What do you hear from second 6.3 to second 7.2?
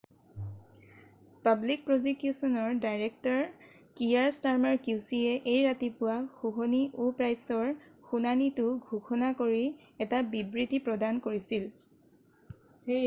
হুহনি আেু